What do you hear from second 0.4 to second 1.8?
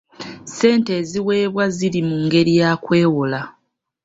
Ssente eziweebwa